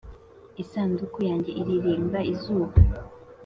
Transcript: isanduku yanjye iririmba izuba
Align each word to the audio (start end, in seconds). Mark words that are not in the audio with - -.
isanduku 0.63 1.19
yanjye 1.29 1.51
iririmba 1.61 2.19
izuba 2.33 2.73